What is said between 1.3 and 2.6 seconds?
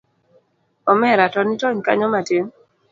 to nitony kanyo matin.